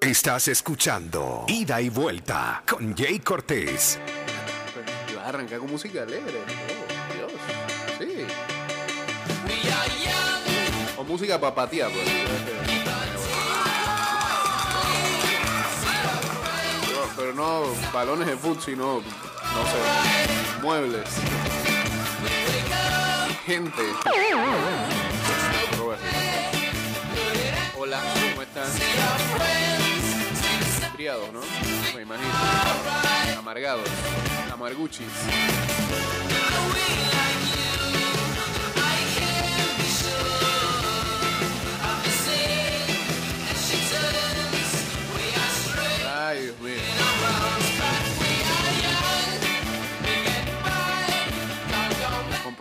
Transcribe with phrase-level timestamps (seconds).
[0.00, 3.98] Estás escuchando Ida y Vuelta con Jay Cortés.
[5.10, 6.40] Y vas a arrancar con música alegre.
[6.40, 7.32] Oh, Dios.
[7.98, 8.26] Sí.
[10.96, 12.08] O música papatía, pues.
[16.90, 17.62] No, pero no
[17.92, 21.10] balones de fútbol, sino, no sé, muebles.
[23.44, 23.82] Gente.
[27.78, 28.68] Hola, ¿cómo están?
[30.94, 31.40] Criados, ¿no?
[31.94, 32.28] Me imagino.
[33.38, 33.88] Amargados.
[34.52, 35.06] Amarguchis.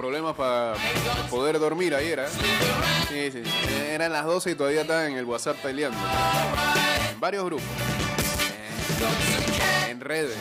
[0.07, 0.73] Problemas para
[1.29, 2.25] poder dormir ayer,
[3.11, 3.43] ¿eh?
[3.91, 5.97] Eran las 12 y todavía estaban en el WhatsApp peleando.
[7.11, 7.67] En varios grupos.
[9.89, 10.37] En redes.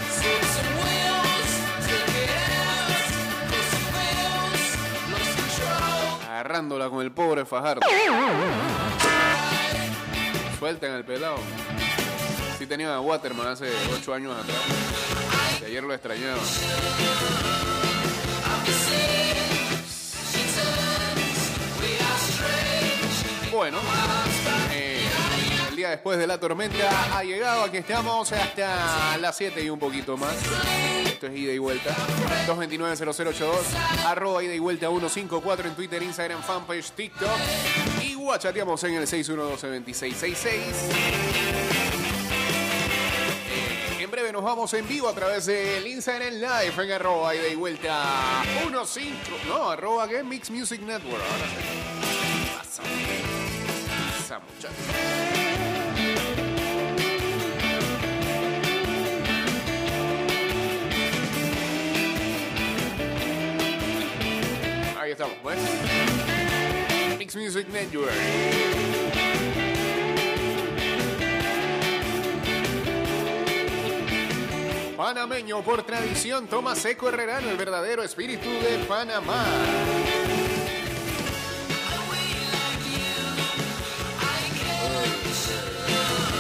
[6.31, 7.81] Agarrándola con el pobre Fajardo.
[10.61, 11.39] Suelten el pelado.
[12.57, 14.61] Sí tenía a Waterman hace 8 años atrás.
[15.61, 16.39] Y ayer lo extrañaba.
[23.57, 23.79] Bueno,
[24.71, 25.01] eh,
[25.71, 27.63] el día después de la tormenta ha llegado.
[27.63, 30.35] Aquí estamos hasta las 7 y un poquito más.
[31.07, 31.97] Esto es ida y vuelta.
[32.47, 33.49] 229-0082,
[34.05, 37.31] arroba ida y vuelta 154 en Twitter, Instagram, fanpage, TikTok.
[38.03, 40.45] Y guachateamos en el 612-2666.
[43.49, 47.55] Eh, En breve nos vamos en vivo a través del Instagram Live en arroba y
[47.55, 49.01] vuelta 15.
[49.49, 51.23] No, arroba que Mix Music Network.
[51.23, 53.16] Ahora sí.
[54.41, 54.77] Muchachos.
[64.99, 65.59] Ahí estamos, pues.
[67.19, 68.13] Mix Music Network.
[74.97, 79.45] Panameño por tradición, Tomás Seco Herrerano, el verdadero espíritu de Panamá.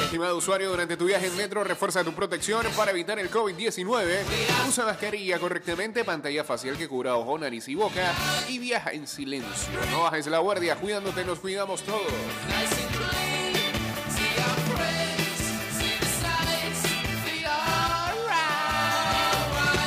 [0.06, 4.20] Estimado usuario, durante tu viaje en metro, refuerza tu protección para evitar el COVID-19.
[4.68, 8.14] Usa mascarilla correctamente, pantalla facial que cubra ojo, nariz y boca
[8.48, 9.68] y viaja en silencio.
[9.90, 12.06] No bajes la guardia, cuidándote, nos cuidamos todos.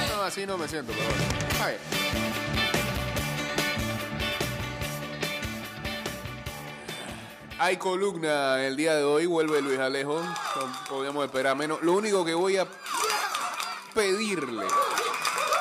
[0.09, 2.48] No, así no me siento, pero
[7.61, 10.21] Hay columna el día de hoy, vuelve Luis Alejo.
[10.21, 10.31] No
[10.87, 11.81] podíamos esperar menos.
[11.81, 12.65] Lo único que voy a
[13.93, 14.65] pedirle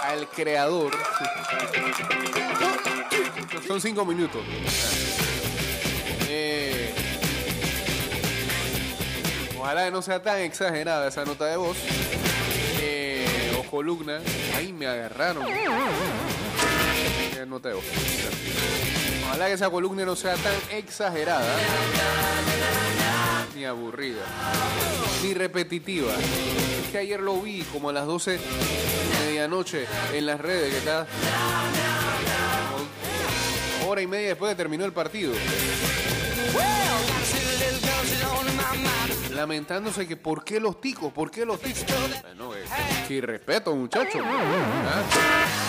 [0.05, 0.93] al creador
[3.67, 4.41] son cinco minutos.
[6.29, 6.95] Eh,
[9.59, 11.77] ojalá que no sea tan exagerada esa nota de voz.
[12.81, 14.21] Eh, o columna.
[14.57, 15.45] Ahí me agarraron.
[15.49, 15.67] Eh,
[17.45, 17.85] nota de voz.
[19.29, 21.55] Ojalá que esa columna no sea tan exagerada,
[23.55, 24.23] ni aburrida,
[25.23, 26.13] ni repetitiva.
[26.83, 28.39] Es que ayer lo vi como a las 12 de
[29.27, 31.07] medianoche en las redes, que está
[33.87, 35.35] hora y media después de terminó el partido.
[39.35, 41.85] Lamentándose que por qué los ticos, por qué los ticos.
[42.23, 42.65] Bueno, eh,
[43.07, 44.23] que irrespeto, muchachos.
[44.25, 45.68] Ah,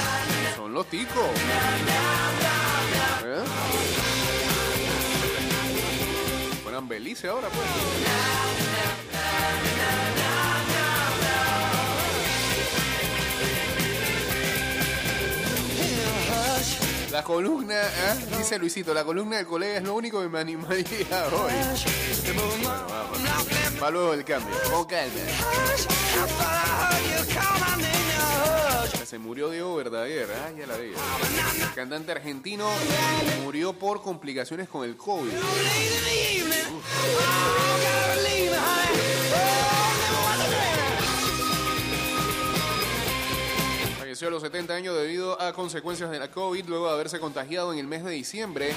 [0.70, 1.16] Son los ticos.
[3.26, 3.44] ¿Eh?
[6.62, 7.66] Fueran Belice ahora, pues.
[17.12, 18.16] La columna, ¿eh?
[18.38, 20.86] dice Luisito, la columna del colega es lo único que me animaría
[21.34, 21.52] hoy.
[22.36, 23.18] Bueno, vamos.
[23.82, 24.56] Va luego el cambio.
[24.70, 25.16] Con calma.
[29.10, 30.90] Se murió Diego Verdaguer, ah, ya la vi.
[30.90, 32.70] El cantante argentino
[33.42, 35.32] murió por complicaciones con el COVID.
[43.98, 47.74] Falleció a los 70 años debido a consecuencias de la COVID luego de haberse contagiado
[47.74, 48.76] en el mes de diciembre,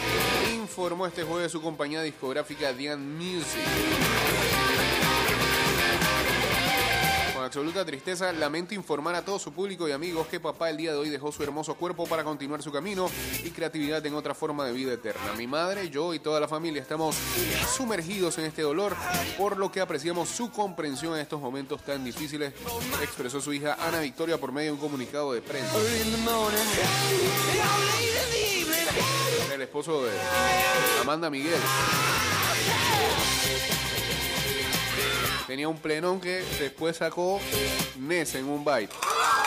[0.55, 4.62] informó este jueves su compañía discográfica Dian Music.
[7.53, 10.97] Absoluta tristeza, lamento informar a todo su público y amigos que papá el día de
[10.97, 13.11] hoy dejó su hermoso cuerpo para continuar su camino
[13.45, 15.35] y creatividad en otra forma de vida eterna.
[15.37, 17.15] Mi madre, yo y toda la familia estamos
[17.77, 18.97] sumergidos en este dolor,
[19.37, 22.55] por lo que apreciamos su comprensión en estos momentos tan difíciles,
[23.03, 25.75] expresó su hija Ana Victoria por medio de un comunicado de prensa.
[29.53, 30.13] El esposo de
[31.03, 31.61] Amanda Miguel.
[35.53, 37.39] Tenía un plenón que después sacó
[37.99, 38.91] Ness en un byte.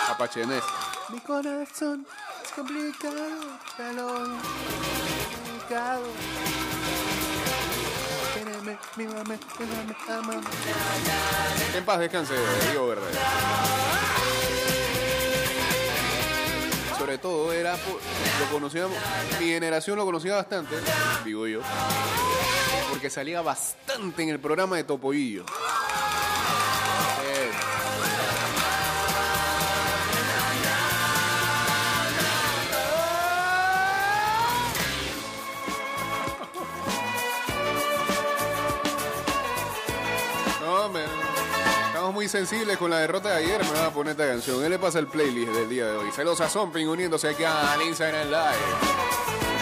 [0.07, 0.63] Apache Ness.
[1.09, 2.05] Mi corazón
[2.43, 3.15] es complicado,
[5.33, 6.03] complicado.
[11.75, 12.35] En paz descanse,
[12.69, 13.09] Diego Verde.
[16.99, 18.95] Sobre todo era, lo conocíamos,
[19.39, 20.75] mi generación lo conocía bastante,
[21.23, 21.61] digo yo,
[22.91, 25.45] porque salía bastante en el programa de Topoillo.
[42.11, 43.63] Muy sensibles con la derrota de ayer.
[43.63, 44.61] Me van a poner esta canción.
[44.61, 46.11] ¿Qué le pasa al playlist del día de hoy?
[46.11, 49.54] Celosa Zomping uniéndose aquí al Instagram Live.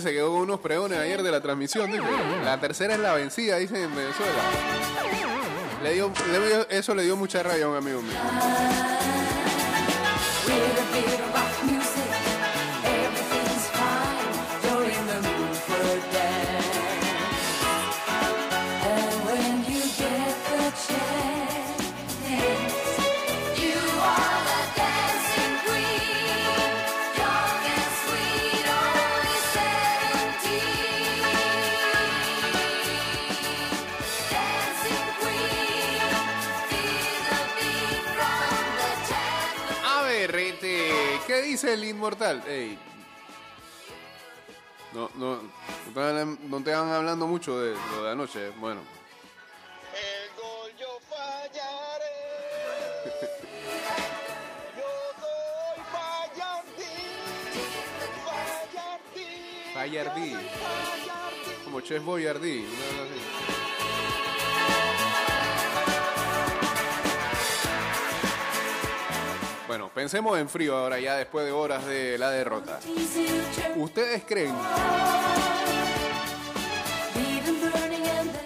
[0.00, 1.90] Se quedó con unos pregones ayer de la transmisión.
[2.44, 4.32] La tercera es la vencida, dicen en Venezuela.
[6.70, 8.14] Eso le dio mucha rabia a un amigo mío.
[41.50, 42.42] Dice el inmortal?
[42.46, 42.78] Ey.
[44.92, 45.42] No, no, no
[45.94, 48.50] te, van, no te van hablando mucho de lo de anoche.
[48.58, 48.80] Bueno,
[49.94, 52.16] El gol yo fallaré.
[54.76, 57.10] Yo soy Fallardín.
[59.74, 60.32] Fallardín.
[60.34, 60.36] Fallardí.
[61.64, 62.60] como Chef Boyardee.
[62.66, 63.29] una
[70.00, 72.78] pensemos en frío ahora ya después de horas de la derrota.
[73.76, 74.54] ¿Ustedes creen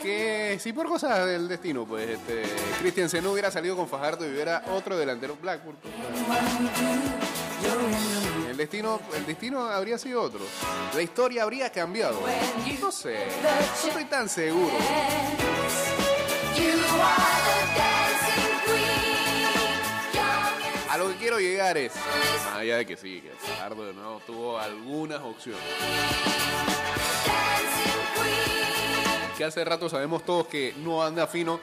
[0.02, 2.42] que si por cosas del destino, pues este
[2.80, 5.76] Christiansen no hubiera salido con Fajardo y hubiera otro delantero Blackburn?
[8.50, 10.40] El destino, el destino habría sido otro.
[10.92, 12.18] La historia habría cambiado.
[12.80, 13.28] No sé,
[13.84, 14.72] no estoy tan seguro.
[21.24, 21.94] Quiero llegar es,
[22.44, 25.62] más allá de que sí, que Fajardo de nuevo tuvo algunas opciones.
[29.34, 31.60] Que hace rato sabemos todos que no anda fino.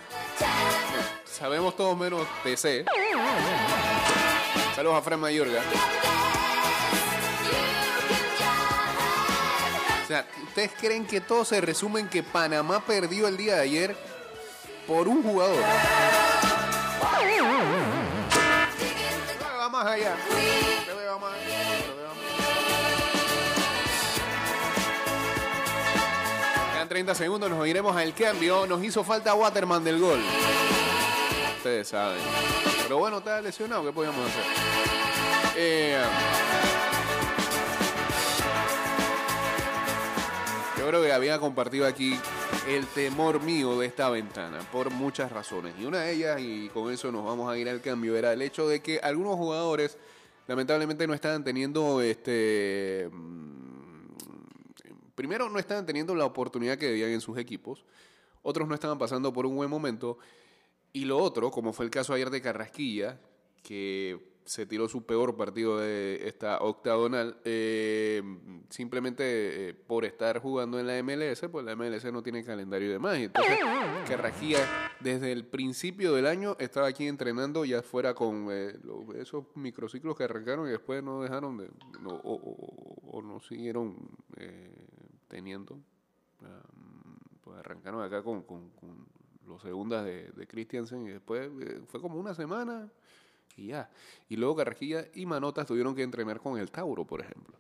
[1.26, 2.86] Sabemos todos menos TC.
[4.76, 5.62] Saludos a Fran Mayorga.
[10.04, 13.62] O sea, ¿ustedes creen que todo se resume en que Panamá perdió el día de
[13.62, 13.96] ayer
[14.88, 15.64] por un jugador?
[27.02, 28.68] 30 segundos, nos iremos al cambio.
[28.68, 30.20] Nos hizo falta Waterman del gol.
[31.58, 32.20] Ustedes saben.
[32.84, 34.44] Pero bueno, está lesionado, ¿qué podíamos hacer?
[35.56, 36.00] Eh,
[40.78, 42.20] Yo creo que había compartido aquí
[42.68, 45.74] el temor mío de esta ventana por muchas razones.
[45.80, 48.44] Y una de ellas, y con eso nos vamos a ir al cambio, era el
[48.44, 49.98] hecho de que algunos jugadores
[50.46, 53.10] lamentablemente no estaban teniendo este...
[55.22, 57.86] Primero no estaban teniendo la oportunidad que debían en sus equipos.
[58.42, 60.18] Otros no estaban pasando por un buen momento.
[60.94, 63.20] Y lo otro, como fue el caso ayer de Carrasquilla,
[63.62, 68.24] que se tiró su peor partido de esta octagonal, eh,
[68.70, 72.92] simplemente eh, por estar jugando en la MLS, pues la MLS no tiene calendario y
[72.94, 73.18] demás.
[73.20, 73.60] Entonces,
[74.08, 78.74] Carrasquilla desde el principio del año estaba aquí entrenando ya fuera con eh,
[79.20, 81.70] esos microciclos que arrancaron y después no dejaron de,
[82.02, 83.96] no- o, o- o no siguieron
[84.38, 84.74] eh,
[85.32, 85.76] teniendo.
[86.42, 88.72] Um, pues arrancaron acá con, con-
[89.48, 92.90] los segundas de, de Christiansen y después eh, fue como una semana
[93.58, 93.90] y ya.
[94.30, 97.58] Y luego Carrasquilla y Manotas tuvieron que entrenar con el Tauro, por ejemplo.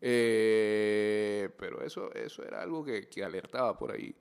[0.00, 4.14] Eh, pero eso, eso era algo que, que alertaba por ahí.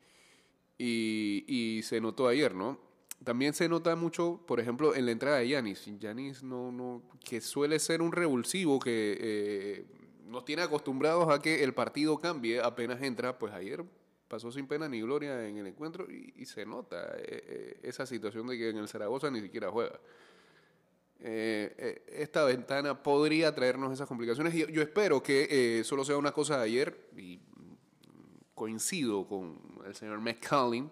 [0.78, 2.80] Y, y se notó ayer, ¿no?
[3.24, 5.86] También se nota mucho, por ejemplo, en la entrada de Yanis.
[6.00, 9.86] Yanis no, no, que suele ser un revulsivo que eh,
[10.26, 13.38] nos tiene acostumbrados a que el partido cambie apenas entra.
[13.38, 13.84] Pues ayer
[14.28, 18.48] pasó sin pena ni gloria en el encuentro y, se nota eh, eh, esa situación
[18.48, 20.00] de que en el Zaragoza ni siquiera juega.
[21.20, 24.54] Eh, esta ventana podría traernos esas complicaciones.
[24.54, 27.40] Yo, yo espero que solo sea una cosa de ayer y
[28.56, 30.90] coincido con el señor McCallum.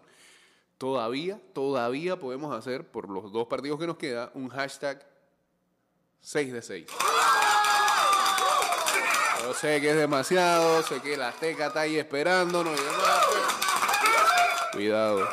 [0.78, 5.06] Todavía, todavía podemos hacer, por los dos partidos que nos queda, un hashtag
[6.22, 6.88] 6 de 6.
[9.52, 13.26] Yo sé que es demasiado, sé que la Azteca está ahí esperándonos y demás.
[13.30, 15.28] pero- Cuidado.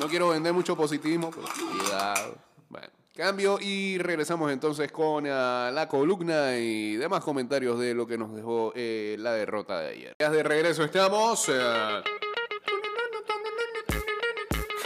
[0.00, 2.34] No quiero vender mucho positivismo, pero cuidado.
[2.68, 8.18] Bueno, cambio y regresamos entonces con ah, la columna y demás comentarios de lo que
[8.18, 10.16] nos dejó eh, la derrota de ayer.
[10.18, 11.44] Ya de regreso estamos.
[11.48, 12.02] eh,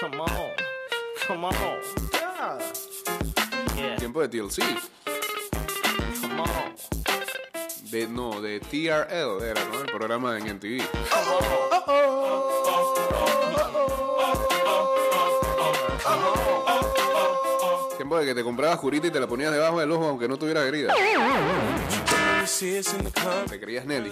[0.00, 0.28] Come on.
[1.26, 1.54] Come on.
[3.76, 3.96] Yeah.
[3.96, 4.60] tiempo de TLC.
[6.20, 6.74] Come on.
[7.90, 9.80] De, no, de TRL era, ¿no?
[9.80, 10.82] El programa en MTV.
[17.96, 20.36] Tiempo de que te comprabas curita y te la ponías debajo del ojo aunque no
[20.38, 20.94] tuviera herida.
[23.48, 24.10] Te creías Nelly.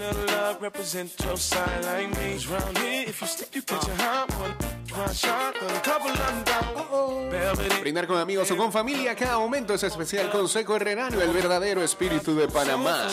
[7.81, 11.83] Brindar con amigos o con familia, cada momento es especial con Seco Herrerano, el verdadero
[11.83, 13.09] espíritu de Panamá.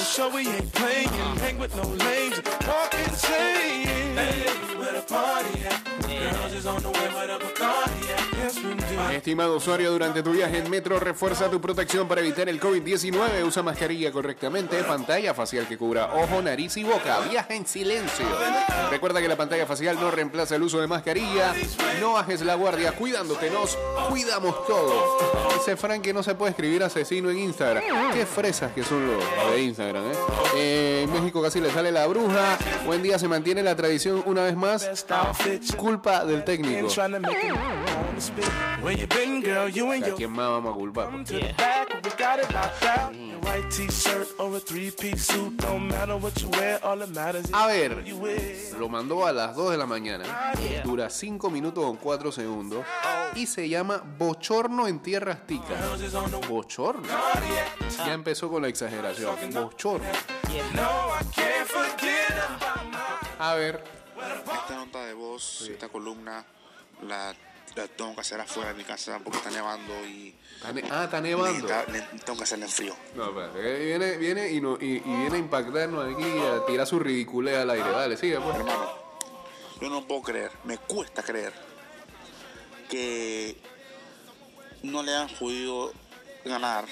[9.13, 13.43] Estimado usuario, durante tu viaje en metro, refuerza tu protección para evitar el COVID-19.
[13.43, 17.19] Usa mascarilla correctamente, pantalla facial que cubra ojo, nariz y boca.
[17.29, 18.25] Viaja en silencio.
[18.89, 21.53] Recuerda que la pantalla facial no reemplaza el uso de mascarilla.
[21.99, 23.75] No bajes la guardia, cuidándote, nos
[24.09, 25.53] cuidamos todos.
[25.55, 27.83] Dice Frank que no se puede escribir asesino en Instagram.
[28.13, 30.15] Qué fresas que son los de Instagram, ¿eh?
[30.55, 32.57] Eh, En México casi le sale la bruja.
[32.85, 35.05] Buen día, se mantiene la tradición una vez más.
[35.09, 35.63] Outfit.
[36.15, 36.87] Culpa del técnico.
[40.13, 41.07] ¿A quién más vamos a culpar?
[41.07, 41.21] Or
[47.53, 48.05] a ver,
[48.77, 50.53] lo mandó a las 2 de la mañana,
[50.83, 52.85] dura 5 minutos con 4 segundos.
[53.35, 55.77] Y se llama Bochorno en Tierras Ticas.
[56.47, 57.07] Bochorno.
[57.97, 59.35] Ya empezó con la exageración.
[59.53, 60.07] Bochorno.
[63.39, 63.83] A ver,
[64.17, 66.45] Esta nota de voz, esta columna,
[67.03, 67.35] la,
[67.75, 71.03] la tengo que hacer afuera de mi casa porque está nevando y está ne- ah,
[71.05, 71.67] está nevando.
[72.25, 72.95] tengo que hacerla en frío.
[73.15, 76.87] No, espérate, que viene, viene y, no- y- y viene a impactarnos aquí, a tirar
[76.87, 77.89] su ridiculez al aire.
[77.89, 78.55] Dale, sigue, pues.
[78.55, 78.89] Hermano,
[79.81, 81.53] yo no puedo creer, me cuesta creer
[82.89, 83.57] que
[84.83, 85.91] no le han podido
[86.45, 86.85] ganar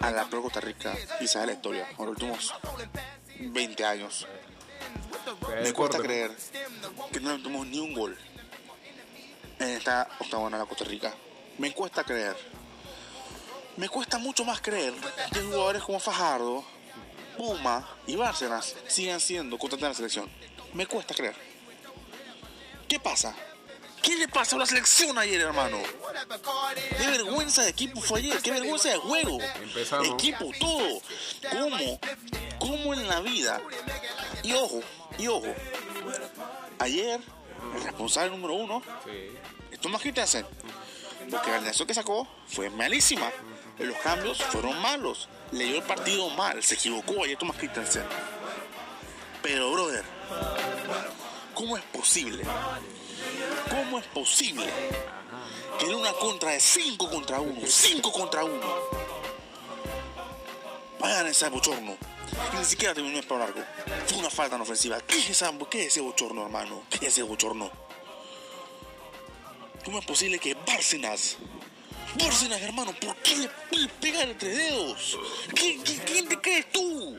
[0.00, 2.54] a la peor Costa Rica quizás de la historia, en los últimos
[3.38, 4.26] 20 años.
[5.62, 6.30] Me cuesta creer
[7.12, 8.16] que no tomamos ni un gol
[9.58, 11.14] en esta octavona de la Costa Rica.
[11.58, 12.36] Me cuesta creer.
[13.76, 14.94] Me cuesta mucho más creer
[15.32, 16.64] que jugadores como Fajardo,
[17.36, 20.30] Puma y Bárcenas sigan siendo contratados en la selección.
[20.72, 21.34] Me cuesta creer.
[22.88, 23.34] ¿Qué pasa?
[24.02, 25.78] ¿Qué le pasa a la selección ayer, hermano?
[26.96, 29.38] Qué vergüenza de equipo fue ayer, qué vergüenza de juego.
[29.62, 30.08] Empezamos.
[30.08, 31.00] Equipo, todo.
[31.50, 32.00] ¿Cómo?
[32.60, 33.60] ¿Cómo en la vida?
[34.44, 34.80] Y ojo,
[35.18, 35.54] y ojo.
[36.78, 37.20] Ayer,
[37.74, 38.82] el responsable número uno
[39.70, 40.46] es Thomas Christensen.
[41.30, 43.30] Porque la alineación que sacó fue malísima.
[43.78, 45.28] Los cambios fueron malos.
[45.52, 46.62] Leyó el partido mal.
[46.62, 48.04] Se equivocó ayer Thomas Christensen.
[49.42, 50.04] Pero, brother,
[51.54, 52.44] ¿cómo es posible?
[53.70, 54.66] ¿Cómo es posible
[55.78, 58.60] que en una contra de 5 contra 1, 5 contra 1,
[61.00, 61.96] vayan a ese bochorno?
[62.54, 63.60] Y ni siquiera terminó el palo largo.
[64.06, 65.00] Fue una falta en ofensiva.
[65.00, 66.82] ¿Qué es, esa- qué es ese bochorno, hermano?
[66.90, 67.70] ¿Qué es ese bochorno?
[69.84, 71.36] ¿Cómo es posible que Bárcenas,
[72.18, 73.36] Bárcenas, hermano, ¿por qué
[73.70, 75.16] le, pegan entre dedos?
[75.54, 77.16] ¿Quién, quién, quién te crees tú?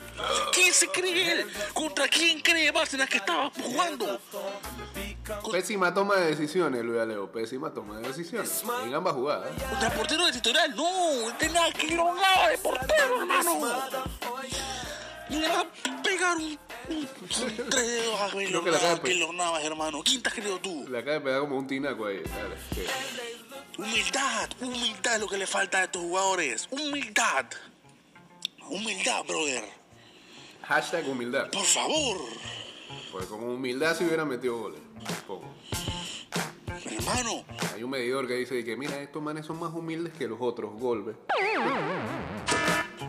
[0.53, 1.47] ¿Quién se cree él?
[1.73, 4.19] ¿Contra quién cree Bárcenas que estaba jugando?
[5.51, 7.31] Pésima toma de decisiones, Luis Aleo.
[7.31, 8.63] Pésima toma de decisiones.
[8.83, 9.49] En ambas jugadas.
[9.69, 10.69] ¿Contra portero de titular?
[10.75, 13.59] No, tenía que ir a un lado de portero, hermano.
[15.29, 16.43] Le va a pegar un,
[16.89, 17.07] un, un
[17.69, 20.01] tres dedos a Creo que la acaba de Keylor pe- Keylor Navas, hermano.
[20.03, 20.85] ¿Quién te has creído tú?
[20.89, 22.21] Le acaba de pegar como un tinaco ahí.
[22.23, 22.83] Dale, sí.
[23.77, 26.67] Humildad, humildad es lo que le falta a estos jugadores.
[26.71, 27.45] Humildad.
[28.69, 29.63] Humildad, brother.
[30.63, 31.49] Hashtag humildad.
[31.51, 32.17] Por favor.
[33.11, 34.79] Porque como humildad se hubiera metido goles.
[35.27, 35.45] Poco.
[36.85, 37.43] Hermano,
[37.73, 40.71] Hay un medidor que dice que mira, estos manes son más humildes que los otros.
[40.79, 41.15] Golpe.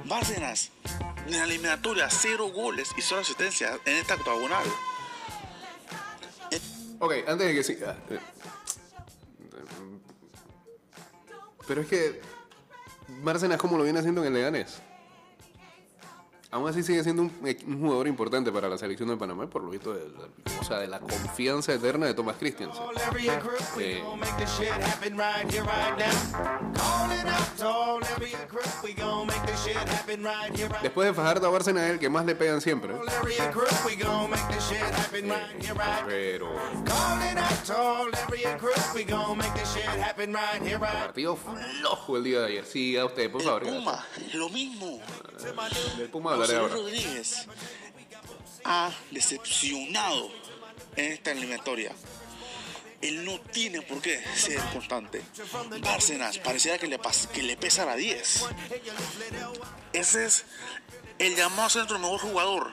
[0.08, 0.70] Bárcenas,
[1.26, 4.64] en la eliminatoria, cero goles y solo asistencia en esta octagonal.
[7.00, 7.96] Ok, antes de que siga.
[8.10, 8.18] eh,
[11.66, 12.20] Pero es que.
[13.22, 14.80] Bárcenas, como lo viene haciendo en el Leganés.
[16.50, 17.32] Aún así sigue siendo un,
[17.66, 20.78] un jugador importante para la selección de Panamá, por lo visto, de la, o sea,
[20.78, 22.82] de la confianza eterna de Thomas Christiansen.
[23.78, 24.02] Eh,
[30.82, 32.94] después de Fajardo a el que más le pegan siempre.
[36.06, 36.48] Pero
[40.80, 42.64] partido flojo el día de ayer.
[42.64, 43.62] Siga usted, por El favor.
[43.64, 44.98] Puma, lo mismo.
[45.96, 46.74] Del Puma hablaré José ahora.
[46.74, 47.46] Rodríguez
[48.64, 50.30] ha decepcionado
[50.96, 51.92] en esta eliminatoria.
[53.00, 55.22] Él no tiene por qué ser constante.
[55.80, 56.98] Bárcenas pareciera que le,
[57.32, 58.44] que le pesa la 10.
[59.92, 60.44] Ese es
[61.20, 62.72] el llamado a ser nuestro mejor jugador.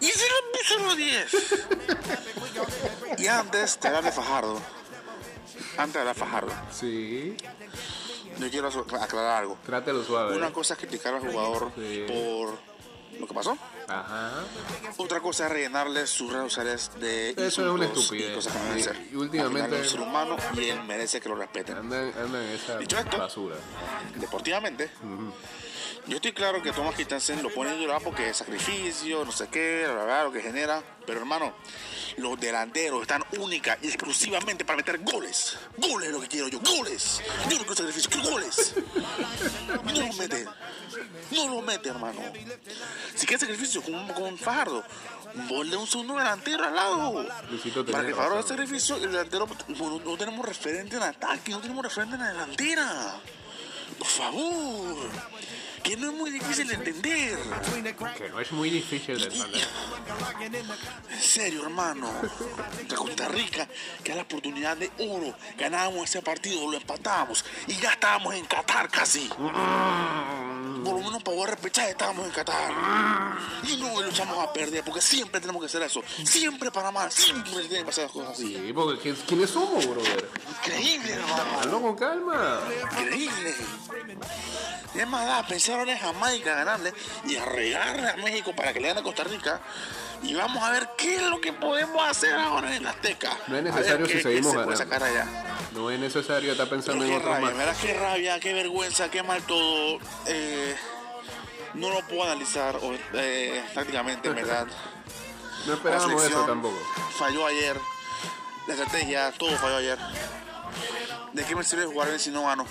[0.00, 1.32] Y ese le pesa la 10.
[3.18, 4.60] y antes de hablar de Fajardo,
[5.78, 7.34] antes de hablar de Fajardo, Sí,
[8.38, 8.68] yo quiero
[9.00, 9.58] aclarar algo.
[9.64, 10.36] trátelo suave.
[10.36, 12.04] Una cosa es criticar al jugador Sí.
[12.08, 12.58] por
[13.20, 13.56] lo que pasó.
[13.88, 14.32] Ajá.
[14.96, 18.30] Otra cosa es rellenarle sus redes sociales de Eso es una estupidez.
[18.32, 19.08] y cosas que no deben Y- ser.
[19.12, 21.76] y últimamente- Al final es un ser humano y él merece que lo respeten.
[21.76, 23.18] Andan, andan en esa Dicho esto.
[23.18, 23.56] basura.
[24.16, 24.90] Deportivamente,
[26.06, 29.48] yo estoy claro que Thomas Christensen lo pone a llorar porque es sacrificio, no sé
[29.48, 30.82] qué, bla, lo que genera.
[31.06, 31.54] Pero hermano,
[32.16, 35.56] los delanteros están única y exclusivamente para meter goles.
[35.76, 37.22] Goles es lo que quiero yo, goles.
[37.48, 38.74] Yo no quiero sacrificio, quiero goles.
[39.88, 40.44] Y no los mete.
[41.30, 42.20] No los mete, hermano.
[43.14, 44.84] Si quieres sacrificio con, con Fajardo,
[45.48, 47.26] ponle un segundo delantero al lado.
[47.90, 51.84] Para que Fajardo haga sacrificio, el delantero, bueno, no tenemos referente en ataque, no tenemos
[51.84, 53.20] referente en la delantera.
[53.98, 55.10] Por favor.
[55.82, 57.38] Que no es muy difícil de entender.
[58.16, 59.68] Que no es muy difícil de entender.
[61.10, 62.08] En serio, hermano.
[62.96, 63.66] Costa Rica,
[64.02, 65.34] que era la oportunidad de oro.
[65.58, 67.44] Ganábamos ese partido, lo empatábamos.
[67.66, 69.28] Y ya estábamos en Qatar casi.
[69.28, 72.72] Por lo menos para jugar repechaje estábamos en Qatar.
[73.68, 76.02] Y no luchamos a perder, porque siempre tenemos que hacer eso.
[76.24, 78.54] Siempre para más, siempre tienen que pasar las cosas así.
[78.56, 80.28] Sí, porque ¿quién- ¿quiénes somos, brother?
[80.64, 81.60] Increíble, hermano.
[81.60, 82.60] Hazlo con calma.
[83.00, 83.54] Increíble.
[84.94, 86.92] Es más, da, pensaron en Jamaica ganarle
[87.26, 89.60] y a regarle a México para que le gane a Costa Rica.
[90.22, 93.36] Y vamos a ver qué es lo que podemos hacer ahora en Azteca.
[93.48, 94.76] No es A necesario qué- si seguimos se ganando.
[94.76, 95.26] sacar allá.
[95.72, 97.56] No es necesario estar pensando en rabia, más.
[97.56, 99.98] verás qué rabia, qué vergüenza, qué mal todo.
[100.26, 100.76] Eh,
[101.74, 102.78] no lo puedo analizar
[103.14, 104.66] eh, prácticamente, en verdad.
[105.66, 106.78] No esperábamos eso tampoco.
[107.18, 107.76] Falló ayer.
[108.68, 109.98] La estrategia, todo falló ayer.
[111.32, 112.64] ¿De qué me sirve jugar bien si no gano?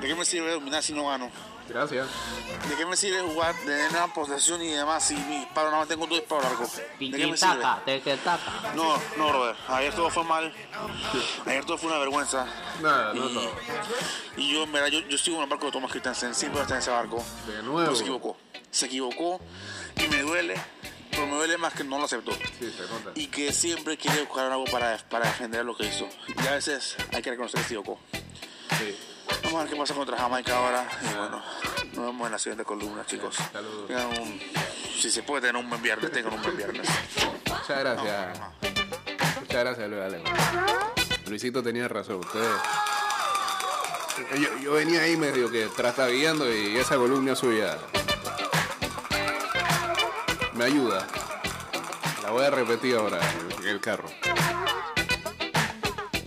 [0.00, 1.30] ¿De qué me sirve dominar si no gano?
[1.68, 2.06] Gracias.
[2.68, 5.88] ¿De qué me sirve jugar, tener una posesión y demás si mi disparo nada más
[5.88, 6.76] tengo dos disparos largos?
[6.76, 7.62] ¿De qué me sirve?
[8.74, 9.58] No, no, Robert.
[9.68, 10.52] Ayer todo fue mal.
[11.46, 12.46] Ayer todo fue una vergüenza.
[12.82, 13.50] Nada, no y, todo.
[14.36, 16.34] y yo, en verdad, yo, yo sigo en el barco de Thomas Christensen.
[16.34, 17.16] Siempre está en ese barco.
[17.46, 17.94] De Pero nuevo.
[17.94, 18.36] se equivocó.
[18.70, 19.40] Se equivocó
[19.96, 20.54] y me duele.
[21.10, 22.32] Pero me duele más que no lo aceptó.
[22.32, 22.74] Sí.
[23.14, 26.08] Y que siempre quiere buscar algo para, para defender lo que hizo.
[26.42, 27.98] Y a veces hay que reconocer que se equivocó.
[28.78, 28.96] Sí.
[29.42, 30.88] Vamos a ver qué pasa contra Jamaica ahora.
[31.02, 31.42] Y bueno,
[31.94, 33.36] nos vemos en la siguiente columna, chicos.
[33.52, 33.90] Saludos.
[34.18, 34.40] Un-
[35.00, 36.86] si se puede tener un buen viernes, tengan un buen viernes.
[37.46, 38.38] Muchas gracias.
[39.40, 40.24] Muchas gracias, Luis Alejo.
[41.26, 42.16] Luisito tenía razón.
[42.20, 42.60] Ustedes.
[44.38, 47.76] Yo, yo venía ahí medio que trastabillando y esa columna suya
[50.54, 51.06] me ayuda.
[52.22, 53.18] La voy a repetir ahora
[53.60, 54.08] en el carro.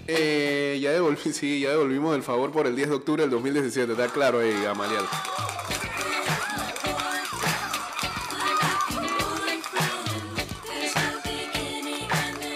[0.08, 3.92] Eh, ya devolví, sí, ya devolvimos el favor por el 10 de octubre del 2017.
[3.92, 5.04] Está claro ahí, Gamaliel.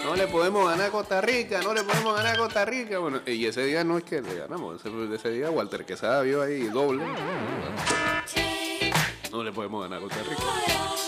[0.04, 2.98] No le podemos ganar a Costa Rica, no le podemos ganar a Costa Rica.
[2.98, 6.42] Bueno, y ese día no es que le ganamos, ese, ese día Walter Quesada vio
[6.42, 7.04] ahí doble.
[9.30, 11.01] No le podemos ganar a Costa Rica.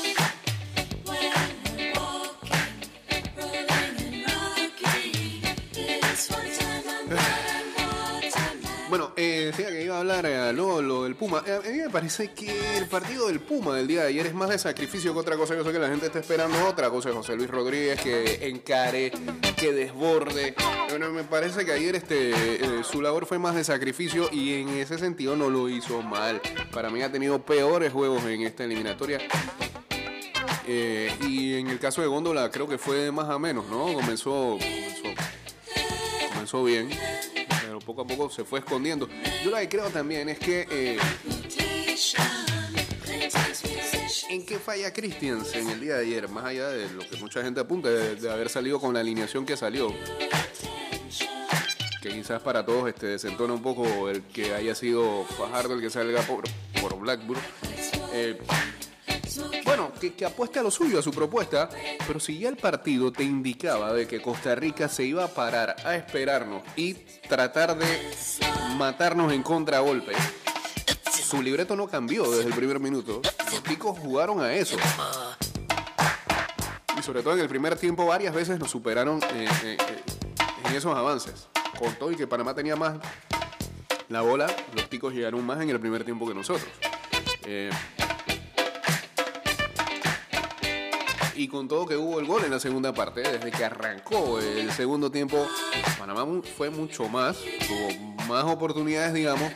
[9.95, 11.43] Iba a hablar eh, luego lo del Puma.
[11.47, 14.35] Eh, a mí me parece que el partido del Puma del día de ayer es
[14.35, 15.55] más de sacrificio que otra cosa.
[15.55, 19.13] Yo sé que la gente está esperando otra cosa de José Luis Rodríguez, que encare,
[19.57, 20.55] que desborde.
[20.89, 24.69] Bueno, me parece que ayer este, eh, su labor fue más de sacrificio y en
[24.71, 26.41] ese sentido no lo hizo mal.
[26.73, 29.19] Para mí ha tenido peores juegos en esta eliminatoria.
[30.67, 33.93] Y en el caso de Góndola creo que fue más a menos, ¿no?
[33.93, 35.23] Comenzó, comenzó,
[36.33, 36.89] comenzó bien,
[37.75, 39.09] pero poco a poco se fue escondiendo.
[39.43, 40.67] Yo lo que creo también es que...
[40.71, 40.99] eh,
[44.29, 46.29] ¿En qué falla Christiansen el día de ayer?
[46.29, 49.57] Más allá de lo que mucha gente apunta, de, haber salido con la alineación que
[49.57, 49.93] salió.
[52.01, 55.91] Que quizás para todos este, desentona un poco el que haya sido Fajardo el que
[55.91, 56.45] salga por,
[56.81, 57.41] por Blackburn.
[58.13, 58.39] Eh,
[59.77, 61.69] bueno, que, apueste a lo suyo, a su propuesta,
[62.07, 65.75] pero si ya el partido te indicaba de que Costa Rica se iba a parar
[65.85, 66.95] a esperarnos y
[67.29, 67.87] tratar de
[68.77, 70.13] matarnos en contragolpe,
[71.11, 73.21] su libreto no cambió desde el primer minuto.
[73.51, 74.77] Los ticos jugaron a eso.
[76.97, 80.03] Y sobre todo en el primer tiempo varias veces nos superaron eh, eh, eh,
[80.69, 81.49] en esos avances.
[81.81, 82.99] Con todo y que Panamá tenía más
[84.09, 86.69] la bola, los ticos llegaron más en el primer tiempo que nosotros.
[87.47, 87.71] Eh,
[91.37, 94.71] y con todo que hubo el gol en la segunda parte, desde que arrancó el
[94.73, 95.47] segundo tiempo,
[95.99, 99.53] Panamá fue mucho más, tuvo más oportunidades, digamos.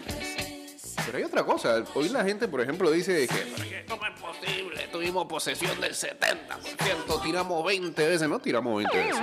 [1.06, 4.02] Pero hay otra cosa, hoy la gente, por ejemplo, dice que "Pero es que ¿cómo
[4.04, 4.88] es posible?
[4.92, 9.22] Tuvimos posesión del 70%, tiramos 20 veces, no tiramos 20 veces.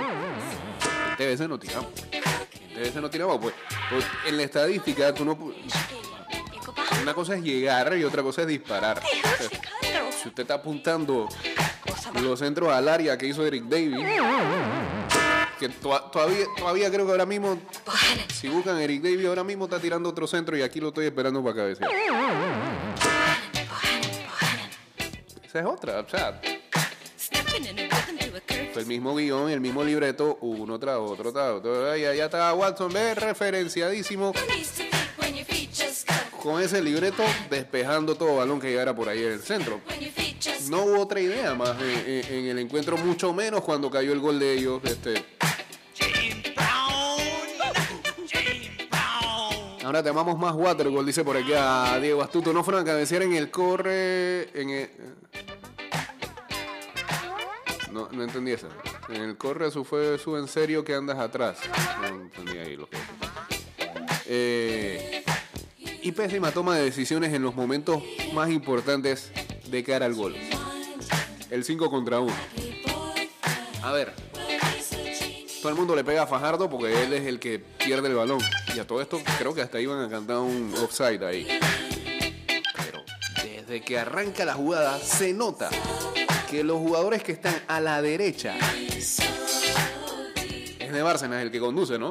[1.08, 1.86] 20 veces no tiramos.
[2.10, 3.54] 20 veces no tiramos, pues,
[3.90, 5.38] pues, en la estadística tú no...
[7.02, 9.00] Una cosa es llegar y otra cosa es disparar.
[10.20, 11.28] Si usted está apuntando
[12.14, 13.96] los centros al área que hizo Eric Davis,
[15.58, 17.58] que to- todavía, todavía creo que ahora mismo,
[18.34, 21.42] si buscan Eric Davis, ahora mismo está tirando otro centro y aquí lo estoy esperando
[21.42, 21.90] para cabecear.
[25.44, 26.40] Esa es otra, o sea,
[28.76, 31.90] el mismo guion, el mismo libreto, uno tras otro, tras otro.
[31.90, 34.34] Allá estaba Watson, ve, referenciadísimo
[36.42, 39.80] con ese libreto despejando todo balón que llegara por ahí en el centro.
[40.68, 44.52] No hubo otra idea más en, el encuentro, mucho menos cuando cayó el gol de
[44.54, 44.80] ellos.
[44.84, 45.24] Este.
[49.84, 52.52] Ahora te amamos más Watergol, dice por aquí a Diego Astuto.
[52.52, 54.50] No fueron a cabecear en el corre.
[54.60, 54.90] En el-
[57.92, 58.68] no, no entendí eso.
[59.08, 61.58] En el corre su fue su en serio que andas atrás.
[62.00, 62.96] No entendí ahí lo que.
[64.26, 65.24] Eh,
[66.02, 68.02] y pésima toma de decisiones en los momentos
[68.34, 69.30] más importantes
[69.68, 70.34] de cara al gol.
[71.50, 72.32] El 5 contra 1.
[73.82, 74.12] A ver.
[75.60, 78.38] Todo el mundo le pega a Fajardo porque él es el que pierde el balón.
[78.74, 81.46] Y a todo esto creo que hasta iban a cantar un offside ahí.
[82.76, 83.04] Pero
[83.42, 85.70] desde que arranca la jugada se nota
[86.50, 88.56] que los jugadores que están a la derecha
[88.88, 89.18] es
[90.92, 92.10] de Bárcenas el que conduce, ¿no?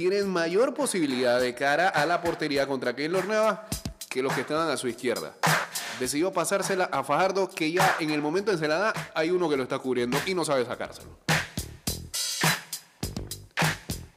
[0.00, 3.58] tienen mayor posibilidad de cara a la portería contra Keylor Navas
[4.08, 5.34] que los que estaban a su izquierda.
[6.00, 9.50] Decidió pasársela a Fajardo, que ya en el momento en se la da, hay uno
[9.50, 11.18] que lo está cubriendo y no sabe sacárselo.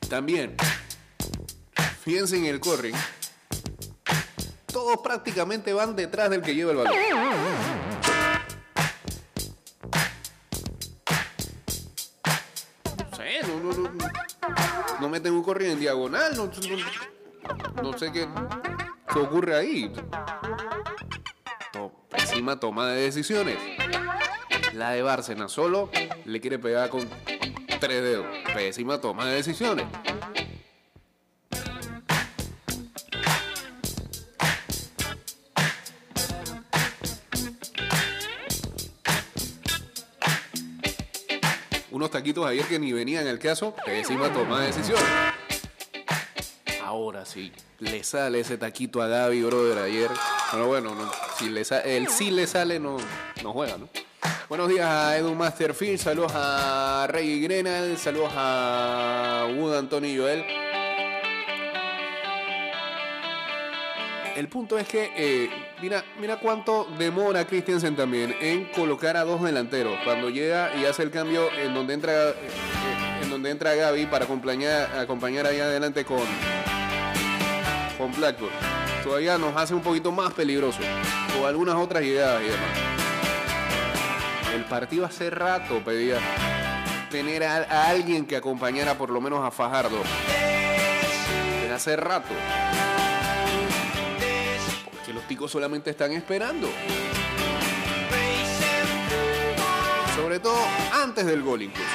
[0.08, 0.56] También,
[2.02, 2.96] fíjense en el corring.
[4.67, 6.93] Todos prácticamente van detrás del que lleva el balón.
[12.98, 13.91] No sé, no, no, no,
[15.02, 18.26] no meten un corrido en diagonal, no, sé qué
[19.19, 19.91] ocurre ahí.
[22.13, 23.58] Pésima toma de decisiones.
[24.73, 25.89] La de Bárcena solo
[26.26, 27.08] le quiere pegar con
[27.80, 28.26] tres dedos.
[28.54, 29.86] Pésima toma de decisiones.
[41.91, 45.06] Unos taquitos ayer que ni venían al caso, pésima toma de decisiones.
[46.84, 50.10] Ahora sí, le sale ese taquito a Gaby, brother, ayer.
[50.54, 52.98] Bueno, bueno, no, si le él sí le sale, no,
[53.42, 53.89] no juega, ¿no?
[54.48, 60.46] Buenos días a Edu Masterfield, saludos a Rey Grenal, saludos a Wood Antonio Joel.
[64.36, 65.50] El punto es que, eh,
[65.82, 69.98] mira, mira cuánto demora Christensen también en colocar a dos delanteros.
[70.04, 72.36] Cuando llega y hace el cambio en donde entra eh,
[73.28, 76.22] donde entra Gaby para acompañar, acompañar ahí adelante con,
[77.98, 78.83] con Blackburn.
[79.04, 80.80] Todavía nos hace un poquito más peligroso.
[81.39, 82.70] O algunas otras ideas y demás.
[84.56, 86.20] El partido hace rato pedía
[87.10, 89.98] tener a, alguien que acompañara por lo menos a Fajardo.
[91.62, 92.34] Desde hace rato.
[94.92, 96.70] Porque los ticos solamente están esperando.
[100.16, 100.58] Sobre todo
[100.94, 101.89] antes del gol incluso.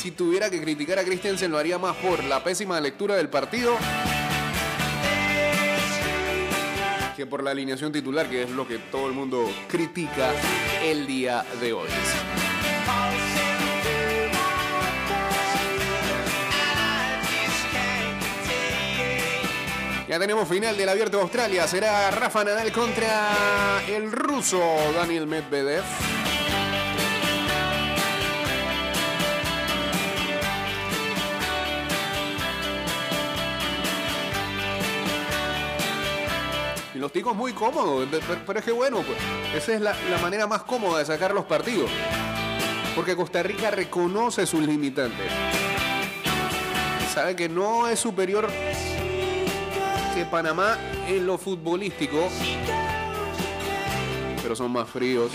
[0.00, 3.76] Si, tuviera que criticar a Christensen lo haría más por la pésima lectura del partido
[7.16, 10.32] que por la alineación titular, que es lo que todo el mundo critica
[10.82, 11.88] el día de hoy.
[20.08, 21.68] Ya tenemos final del Abierto de Australia.
[21.68, 24.58] Será Rafa Nadal contra el ruso
[24.94, 25.84] Daniel Medvedev.
[37.10, 39.18] Los ticos muy cómodos, pe- pe- pero es que bueno, pues,
[39.56, 41.90] esa es la, la manera más cómoda de sacar los partidos.
[42.94, 45.26] Porque Costa Rica reconoce sus limitantes.
[47.12, 48.48] Sabe que no es superior
[50.14, 52.28] que Panamá en lo futbolístico,
[54.40, 55.32] pero son más fríos,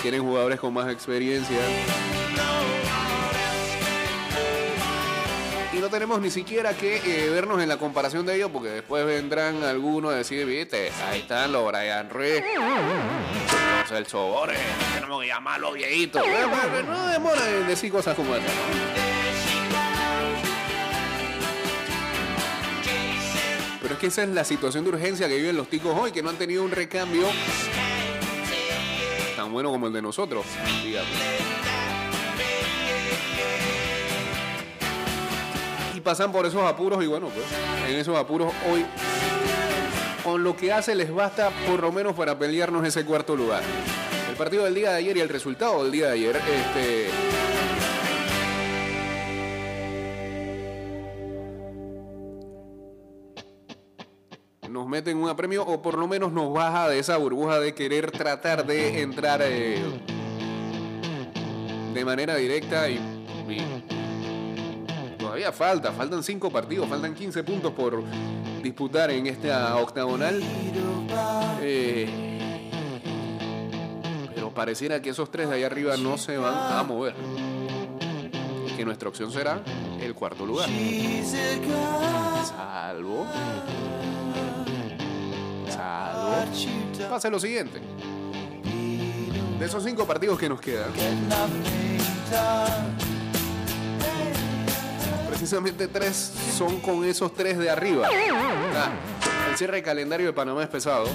[0.00, 1.58] tienen jugadores con más experiencia.
[5.72, 9.06] Y no tenemos ni siquiera que eh, vernos en la comparación de ellos, porque después
[9.06, 12.42] vendrán algunos a decir, viste, ahí están los Brian Ruiz,
[13.80, 14.58] los Celso Borges,
[14.94, 16.22] tenemos que llamar los viejitos.
[16.22, 18.52] Bueno, bueno, No demora en decir cosas como esas.
[23.80, 26.22] Pero es que esa es la situación de urgencia que viven los ticos hoy, que
[26.22, 27.26] no han tenido un recambio
[29.36, 30.44] tan bueno como el de nosotros,
[30.84, 31.08] digamos.
[36.02, 37.46] Pasan por esos apuros y bueno, pues
[37.88, 38.84] en esos apuros hoy,
[40.22, 43.62] con lo que hace les basta por lo menos para pelearnos ese cuarto lugar.
[44.28, 47.06] El partido del día de ayer y el resultado del día de ayer, este...
[54.68, 58.10] nos meten un apremio o por lo menos nos baja de esa burbuja de querer
[58.10, 59.82] tratar de entrar eh,
[61.92, 62.94] de manera directa y,
[63.50, 64.01] y
[65.32, 68.04] todavía falta, faltan 5 partidos, faltan 15 puntos por
[68.62, 70.42] disputar en esta octagonal.
[71.62, 72.38] Eh,
[74.34, 77.14] pero pareciera que esos tres de ahí arriba no se van a mover.
[78.76, 79.62] Que nuestra opción será
[80.02, 80.68] el cuarto lugar.
[82.44, 83.26] Salvo.
[85.70, 87.08] Salvo.
[87.08, 87.80] Pase lo siguiente.
[89.58, 90.92] De esos cinco partidos que nos quedan,
[95.42, 98.08] precisamente tres son con esos tres de arriba.
[98.76, 98.92] Ah,
[99.50, 101.06] el cierre de calendario de Panamá es pesado.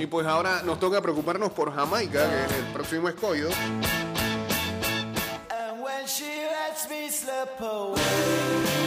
[0.00, 3.48] Y pues ahora nos toca preocuparnos por Jamaica, que es el próximo escollo.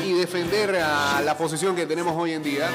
[0.05, 2.69] Y defender a la posición que tenemos hoy en día.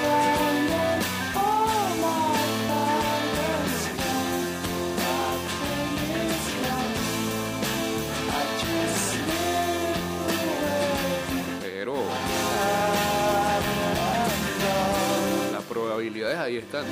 [16.01, 16.85] Las probabilidades ahí están.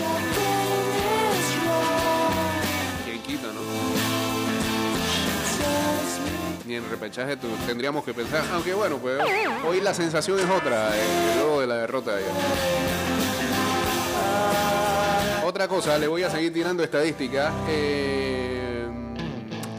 [3.05, 3.61] ¿Quién quita, no?
[6.67, 8.45] Ni en repechaje tendríamos que pensar.
[8.53, 9.19] Aunque bueno, pues
[9.67, 12.33] hoy la sensación es otra, eh, luego de la derrota de ayer.
[15.47, 17.53] Otra cosa, le voy a seguir tirando estadística.
[17.69, 18.87] Eh,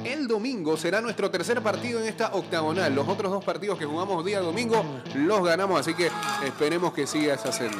[0.05, 2.95] el domingo será nuestro tercer partido en esta octagonal.
[2.95, 6.09] Los otros dos partidos que jugamos día domingo los ganamos, así que
[6.43, 7.77] esperemos que siga esa senda.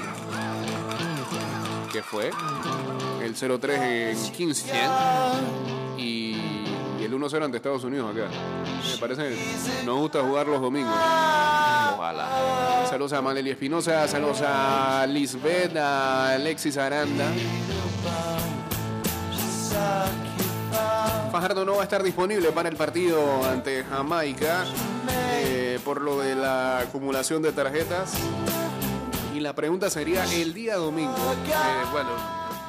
[1.92, 2.30] ¿Qué fue?
[3.22, 4.78] El 0-3 en Kingston
[5.98, 6.30] y
[7.00, 8.28] y el 1-0 ante Estados Unidos acá.
[8.92, 10.94] Me parece que nos gusta jugar los domingos.
[10.94, 12.86] Ojalá.
[12.90, 17.32] Saludos a Maneli Espinosa, saludos a Lisbeth, a Alexis Aranda.
[21.32, 24.66] Fajardo no va a estar disponible para el partido ante Jamaica
[25.44, 28.14] eh, por lo de la acumulación de tarjetas.
[29.40, 31.16] Y la pregunta sería el día domingo.
[31.16, 32.10] Eh, bueno,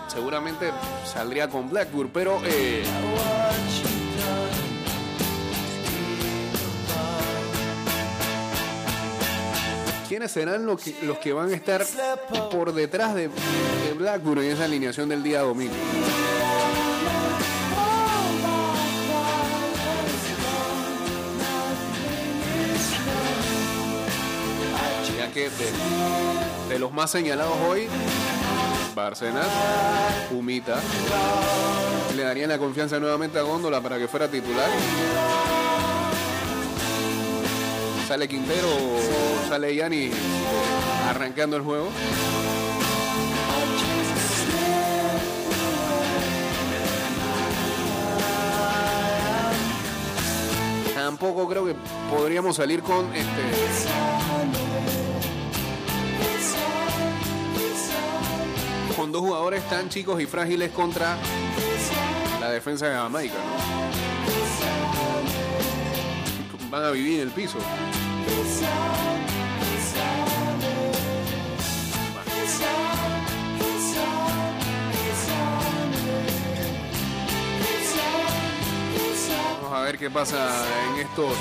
[0.06, 0.70] seguramente
[1.04, 2.84] saldría con Blackburn, pero eh,
[10.08, 11.84] ¿quiénes serán los que, los que van a estar
[12.52, 15.74] por detrás de, de en esa alineación del día domingo?
[25.34, 25.48] Que
[26.70, 27.86] de, los más señalados hoy,
[28.94, 29.46] Bárcenas,
[30.30, 30.80] Humita,
[32.16, 34.68] le darían la confianza nuevamente a Góndola para que fuera titular.
[38.06, 38.68] Sale Quintero,
[39.48, 40.10] sale Yanni
[41.08, 41.88] arrancando el juego.
[50.94, 51.74] Tampoco creo que
[52.10, 54.99] podríamos salir con este
[59.00, 61.16] con dos jugadores tan chicos y frágiles contra
[62.38, 63.32] la defensa de Jamaica.
[66.60, 66.68] ¿no?
[66.68, 67.56] Van a vivir en el piso.
[79.62, 80.46] Vamos a ver qué pasa
[80.92, 81.34] en estos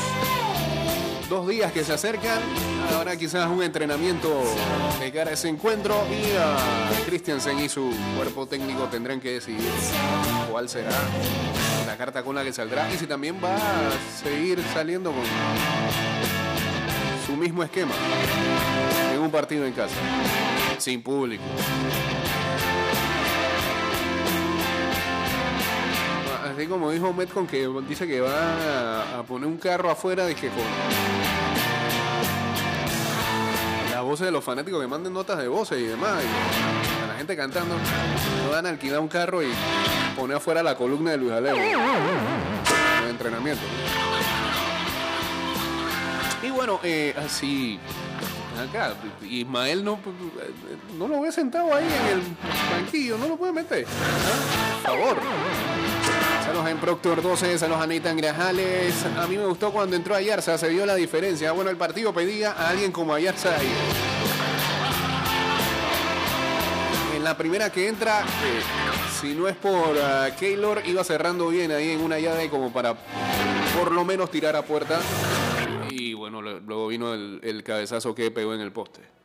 [1.30, 2.40] dos días que se acercan.
[2.94, 4.44] Habrá quizás un entrenamiento
[5.00, 9.70] de cara a ese encuentro y a Christiansen y su cuerpo técnico tendrán que decidir
[10.52, 10.92] cuál será
[11.86, 13.92] la carta con la que saldrá y si también va a
[14.24, 15.24] seguir saliendo con
[17.28, 17.94] su mismo esquema
[19.14, 19.96] en un partido en casa,
[20.80, 21.44] sin público.
[26.60, 30.50] Así como dijo Metcon que dice que va a, poner un carro afuera de que
[30.50, 30.58] con
[33.90, 37.14] las voces de los fanáticos que manden notas de voces y demás, y a la
[37.14, 39.48] gente cantando, no van a alquilar un carro y
[40.18, 41.58] poner afuera la columna de Luis Alejo
[43.10, 43.64] entrenamiento.
[46.44, 47.80] Y bueno, eh, así
[48.60, 49.98] acá, Ismael no,
[50.98, 52.24] no lo ve sentado ahí en el
[52.70, 53.86] banquillo, no lo puede meter.
[53.88, 54.90] ¿Ah?
[54.90, 55.89] Por favor.
[56.80, 59.06] Proctor 12, saludos a Nathan Grajales.
[59.18, 61.52] A mí me gustó cuando entró Ayarza, se vio la diferencia.
[61.52, 63.70] Bueno, el partido pedía a alguien como Ayarza ahí.
[67.16, 68.62] En la primera que entra, eh,
[69.20, 72.96] si no es por ah, Keylor, iba cerrando bien ahí en una llave como para
[73.78, 75.02] por lo menos tirar a puerta.
[75.90, 79.19] Y bueno, luego vino el cabezazo que pegó en el poste.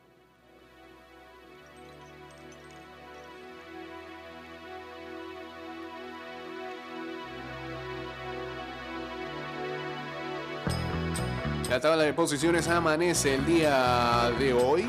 [11.74, 14.86] La tabla de posiciones amanece el día de hoy.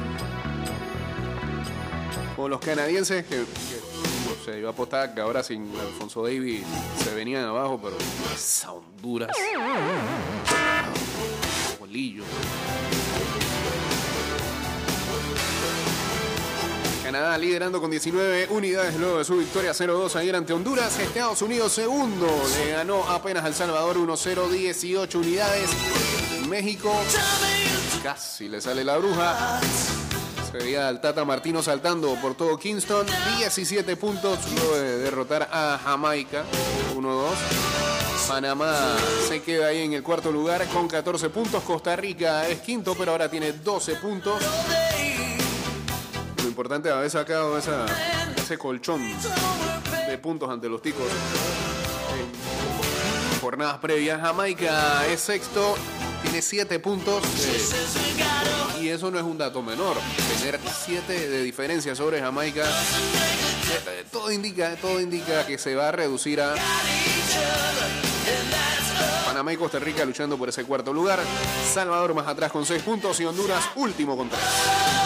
[2.36, 3.44] Con los canadienses que,
[4.46, 6.62] se iba a apostar que ahora sin Alfonso Davis
[7.04, 7.98] se venían abajo, pero
[8.36, 9.36] esa Honduras.
[11.80, 12.24] Bolillo.
[17.06, 20.98] Canadá liderando con 19 unidades luego de su victoria 0-2 ayer ante Honduras.
[20.98, 22.26] Estados Unidos segundo.
[22.58, 25.70] Le ganó apenas al Salvador 1-0, 18 unidades.
[26.50, 26.92] México
[28.02, 29.62] casi le sale la bruja.
[30.52, 33.06] Se veía al Tata Martino saltando por todo Kingston.
[33.38, 36.44] 17 puntos luego de derrotar a Jamaica
[36.96, 37.30] 1-2.
[38.28, 41.62] Panamá se queda ahí en el cuarto lugar con 14 puntos.
[41.62, 44.42] Costa Rica es quinto, pero ahora tiene 12 puntos.
[46.56, 49.02] Importante haber sacado ese colchón
[50.08, 51.04] de puntos ante los ticos
[53.42, 54.22] jornadas previas.
[54.22, 55.76] Jamaica es sexto,
[56.22, 57.22] tiene 7 puntos.
[57.26, 59.98] eh, y eso no es un dato menor.
[60.40, 62.64] Tener 7 de diferencia sobre Jamaica.
[64.10, 66.56] todo indica, todo indica que se va a reducir a
[69.26, 71.20] Panamá y Costa Rica luchando por ese cuarto lugar.
[71.74, 75.05] Salvador más atrás con 6 puntos y Honduras último con 3.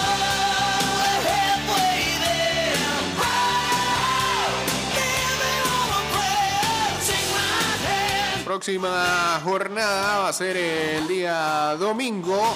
[8.50, 12.56] Próxima jornada va a ser el día domingo.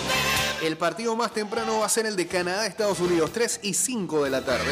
[0.63, 4.29] El partido más temprano va a ser el de Canadá-Estados Unidos, 3 y 5 de
[4.32, 4.71] la tarde.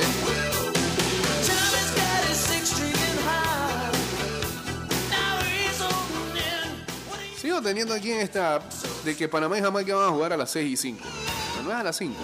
[7.40, 8.60] Sigo teniendo aquí en esta
[9.06, 11.04] de que Panamá y Jamaica van a jugar a las 6 y 5.
[11.52, 12.16] Pero no es a las 5.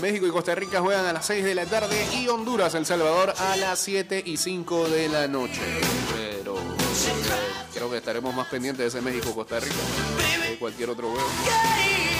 [0.00, 3.34] México y Costa Rica juegan a las 6 de la tarde y Honduras, El Salvador
[3.36, 5.60] a las 7 y 5 de la noche.
[6.16, 6.34] Pero
[7.90, 9.74] que estaremos más pendientes de ese México-Costa Rica
[10.48, 12.13] que cualquier otro juego.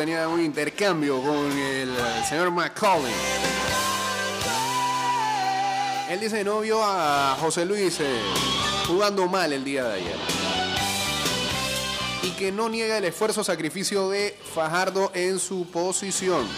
[0.00, 3.12] Tenía un intercambio con el, eh, señor McCauley.
[6.08, 8.20] Él dice no vio a José Luis eh,
[8.86, 10.16] jugando mal el día de ayer.
[12.22, 16.48] Y que no niega el esfuerzo sacrificio de Fajardo en su posición.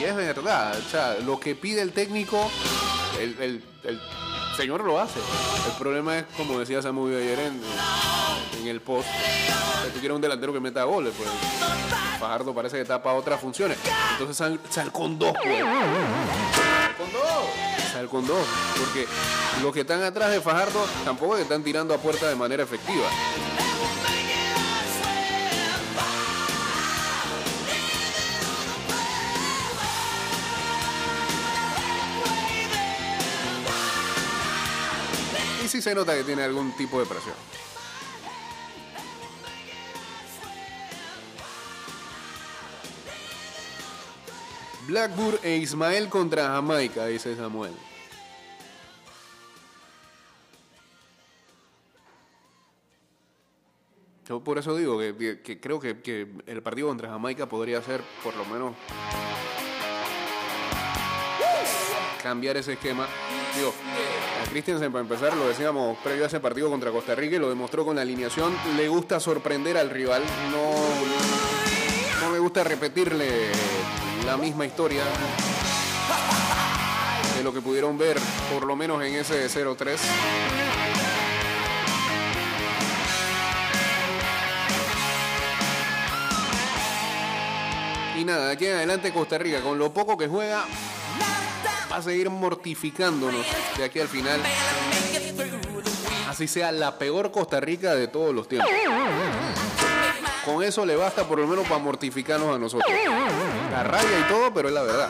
[0.00, 2.50] Y es verdad, o sea, lo que pide el técnico,
[3.20, 4.00] el, el-
[4.56, 5.20] señor lo hace.
[5.66, 7.60] El problema es, como decía Samu ayer en,
[8.66, 9.08] en el post,
[9.84, 11.28] que tú quieres un delantero que meta goles, pues
[12.18, 13.78] Fajardo parece que tapa otras funciones.
[14.12, 15.60] Entonces sal, sal con dos, pues.
[15.60, 17.92] Sal con dos.
[17.92, 18.46] Sal con dos.
[18.78, 19.06] Porque
[19.62, 22.62] los que están atrás de Fajardo tampoco es que están tirando a puerta de manera
[22.62, 23.06] efectiva.
[35.64, 37.34] Y sí se nota que tiene algún tipo de presión.
[44.86, 47.72] Blackburn e Ismael contra Jamaica, dice Samuel.
[54.28, 58.44] Yo por eso digo que, creo que, el partido contra Jamaica podría ser por lo
[58.44, 58.74] menos
[62.22, 63.06] cambiar ese esquema.
[63.56, 63.72] Digo,
[64.44, 67.48] a Christensen para empezar, lo decíamos previo a ese partido contra Costa Rica y lo
[67.48, 68.52] demostró con la alineación.
[68.76, 73.52] Le gusta sorprender al rival, no, no me gusta repetirle
[74.26, 75.04] la misma historia
[77.36, 78.18] de lo que pudieron ver,
[78.52, 79.96] por lo menos en ese 0-3.
[88.18, 90.64] Y nada, aquí en adelante Costa Rica, con lo poco que juega,
[91.90, 93.46] va a seguir mortificándonos
[93.78, 94.40] de aquí al final.
[96.28, 98.68] Así sea la peor Costa Rica de todos los tiempos.
[100.46, 102.88] Con eso le basta por lo menos para mortificarnos a nosotros.
[103.72, 105.08] La rabia y todo, pero es la verdad.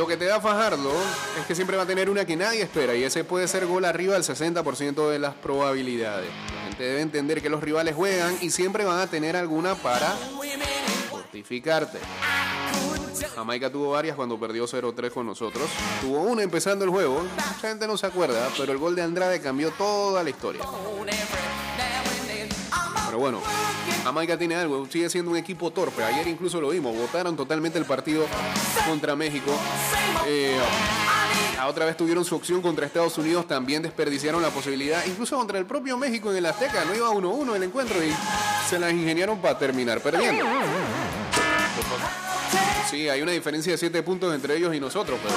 [0.00, 0.90] Lo que te da Fajardo
[1.38, 3.84] es que siempre va a tener una que nadie espera y ese puede ser gol
[3.84, 6.30] arriba del 60% de las probabilidades.
[6.54, 10.16] La gente debe entender que los rivales juegan y siempre van a tener alguna para
[11.10, 11.98] fortificarte.
[13.34, 15.68] Jamaica tuvo varias cuando perdió 0-3 con nosotros.
[16.00, 17.20] Tuvo una empezando el juego.
[17.20, 20.62] Mucha gente no se acuerda, pero el gol de Andrade cambió toda la historia.
[23.10, 23.40] Pero bueno,
[24.04, 26.04] Jamaica tiene algo, sigue siendo un equipo torpe.
[26.04, 28.24] Ayer incluso lo vimos, votaron totalmente el partido
[28.86, 29.50] contra México.
[30.28, 30.56] Eh,
[31.66, 35.66] otra vez tuvieron su opción contra Estados Unidos, también desperdiciaron la posibilidad, incluso contra el
[35.66, 38.14] propio México en el Azteca, no iba 1-1 el encuentro y
[38.68, 40.46] se las ingeniaron para terminar perdiendo.
[42.88, 45.34] Sí, hay una diferencia de 7 puntos entre ellos y nosotros, pero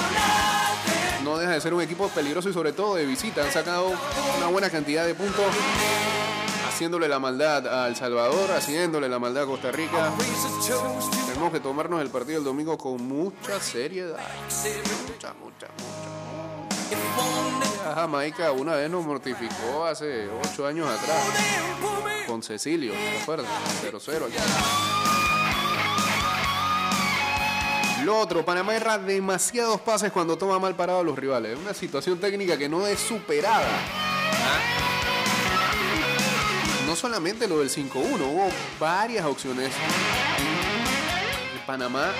[1.24, 3.42] no deja de ser un equipo peligroso y sobre todo de visita.
[3.42, 3.92] Han sacado
[4.38, 5.44] una buena cantidad de puntos
[6.74, 10.12] haciéndole la maldad a El Salvador, haciéndole la maldad a Costa Rica.
[11.28, 14.18] Tenemos que tomarnos el partido el domingo con mucha seriedad.
[15.06, 15.68] Mucha, mucha, mucha.
[17.88, 21.24] A Jamaica una vez nos mortificó hace 8 años atrás
[22.26, 23.46] con Cecilio, ¿te acuerdas?
[23.84, 24.36] 0-0 aquí.
[28.04, 31.56] Lo otro, Panamá erra demasiados pases cuando toma mal parado a los rivales.
[31.56, 33.68] Una situación técnica que no es superada.
[37.04, 38.48] Solamente lo del 5-1, hubo
[38.80, 39.70] varias opciones.
[41.66, 42.10] Panamá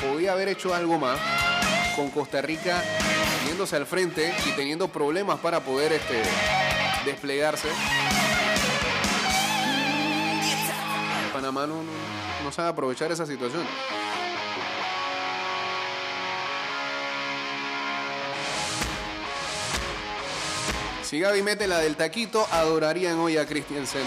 [0.00, 1.18] podía haber hecho algo más
[1.96, 2.84] con Costa Rica
[3.48, 6.22] yéndose al frente y teniendo problemas para poder este,
[7.04, 7.66] desplegarse.
[11.32, 11.90] Panamá no, no,
[12.44, 13.64] no sabe aprovechar esa situación.
[21.08, 24.02] Si Gaby mete la del taquito, adorarían hoy a Christiansen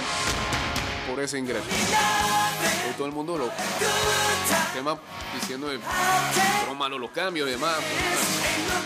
[1.10, 1.64] por ese ingreso.
[2.88, 3.50] Hoy todo el mundo lo
[4.74, 4.98] tema
[5.40, 5.80] diciendo de
[6.68, 7.76] son malos los cambios y demás.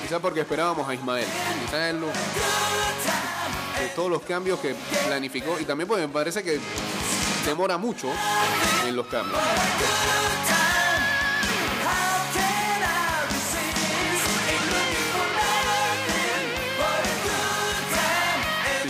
[0.03, 1.25] Quizás porque esperábamos a Ismael.
[1.65, 4.75] Quizás él lo- de todos los cambios que
[5.07, 6.59] planificó y también porque me parece que
[7.45, 8.07] demora mucho
[8.87, 9.39] en los cambios.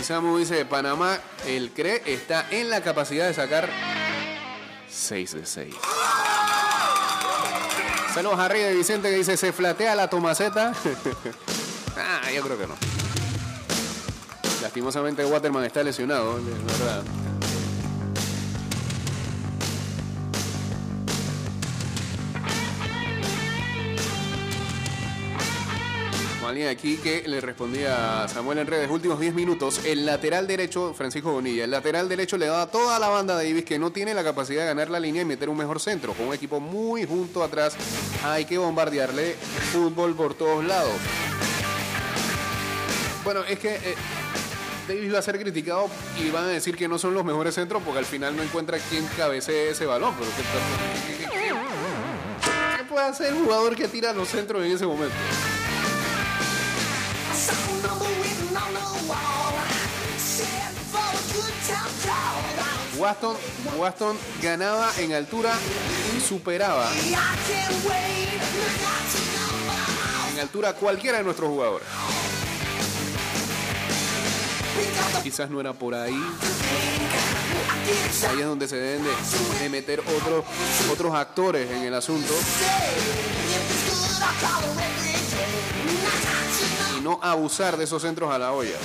[0.04, 3.70] Samu dice, Panamá, el CRE está en la capacidad de sacar
[4.86, 5.74] 6 de 6.
[8.12, 10.74] Saludos a Río de Vicente que dice, se flatea la tomaceta.
[11.96, 12.74] ah, yo creo que no.
[14.60, 17.02] Lastimosamente Waterman está lesionado, es verdad.
[26.54, 30.94] Alguien aquí que le respondía a Samuel en redes, últimos 10 minutos, el lateral derecho,
[30.94, 34.14] Francisco Bonilla, el lateral derecho le daba toda la banda de Davis que no tiene
[34.14, 36.12] la capacidad de ganar la línea y meter un mejor centro.
[36.14, 37.74] Con un equipo muy junto atrás,
[38.24, 39.34] hay que bombardearle
[39.72, 40.92] fútbol por todos lados.
[43.24, 43.94] Bueno, es que eh,
[44.86, 45.88] Davis va a ser criticado
[46.24, 48.78] y van a decir que no son los mejores centros porque al final no encuentra
[48.90, 50.14] quién cabecee ese balón.
[50.16, 54.70] Pero ¿qué, qué- qué- qué- qué puede hacer el jugador que tira los centros en
[54.70, 55.14] ese momento?
[62.96, 63.36] Waston,
[63.76, 65.52] Waston ganaba en altura
[66.26, 66.90] superaba
[70.32, 71.86] en altura cualquiera de nuestros jugadores.
[75.22, 76.20] Quizás no era por ahí.
[78.28, 79.10] Ahí es donde se deben de,
[79.60, 80.44] de meter otros,
[80.90, 82.34] otros actores en el asunto
[87.04, 88.78] no abusar de esos centros a la olla.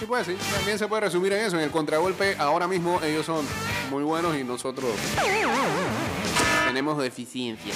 [0.00, 1.56] Sí, pues sí, también se puede resumir en eso.
[1.56, 3.46] En el contragolpe, ahora mismo ellos son
[3.90, 4.90] muy buenos y nosotros
[6.66, 7.72] tenemos deficiencia.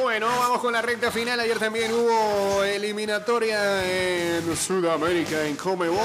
[0.00, 1.38] Bueno, vamos con la recta final.
[1.38, 5.98] Ayer también hubo eliminatoria en Sudamérica, en Comebol.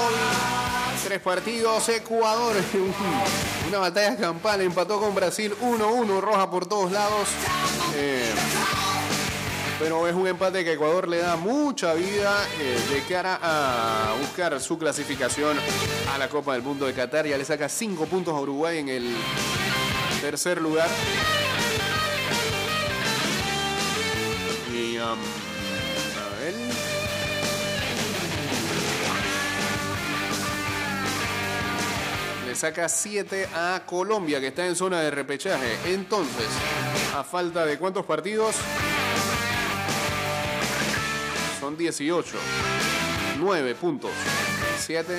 [1.04, 1.90] Tres partidos.
[1.90, 2.56] Ecuador,
[3.68, 7.28] una batalla campal, empató con Brasil 1-1, roja por todos lados.
[7.96, 8.32] Eh,
[9.84, 14.58] pero es un empate que Ecuador le da mucha vida eh, de cara a buscar
[14.62, 15.58] su clasificación
[16.14, 17.28] a la Copa del Mundo de Qatar.
[17.28, 19.14] Ya le saca cinco puntos a Uruguay en el
[20.22, 20.88] tercer lugar.
[24.74, 26.54] Y, um, a ver.
[32.48, 35.78] Le saca 7 a Colombia, que está en zona de repechaje.
[35.88, 36.48] Entonces,
[37.18, 38.56] a falta de cuántos partidos?
[41.74, 42.38] Son 18.
[43.40, 44.12] 9 puntos.
[44.80, 45.18] 7.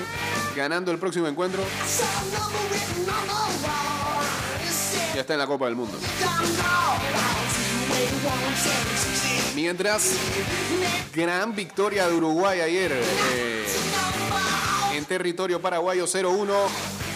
[0.54, 1.60] Ganando el próximo encuentro.
[5.14, 5.98] Ya está en la Copa del Mundo.
[9.56, 10.12] Mientras,
[11.12, 13.66] gran victoria de Uruguay ayer eh,
[14.94, 16.52] en territorio paraguayo 0-1.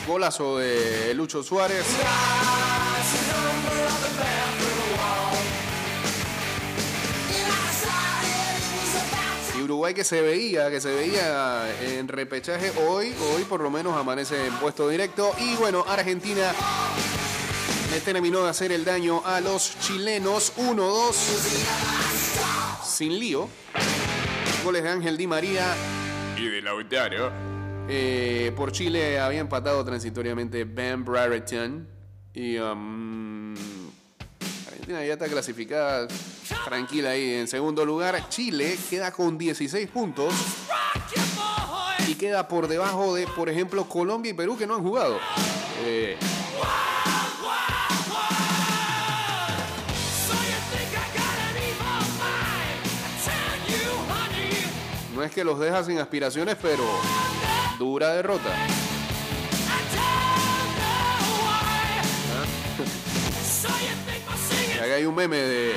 [0.08, 1.84] Golazo de Lucho Suárez.
[9.68, 14.46] Uruguay que se veía, que se veía en repechaje hoy, hoy por lo menos amanece
[14.46, 15.32] en puesto directo.
[15.38, 16.54] Y bueno, Argentina
[17.90, 21.12] le terminó de hacer el daño a los chilenos 1-2
[22.82, 23.46] sin lío.
[24.64, 25.76] Goles de Ángel Di María
[26.38, 27.30] y de Lautaro.
[27.90, 31.86] Eh, por Chile había empatado transitoriamente Ben Brereton.
[32.32, 33.54] Y um,
[34.88, 36.08] Argentina ya está clasificada
[36.64, 38.26] tranquila ahí en segundo lugar.
[38.30, 40.32] Chile queda con 16 puntos.
[42.06, 45.18] Y queda por debajo de, por ejemplo, Colombia y Perú que no han jugado.
[45.84, 46.16] Eh,
[55.14, 56.84] no es que los deja sin aspiraciones, pero
[57.78, 58.56] dura derrota.
[64.94, 65.74] Hay un meme de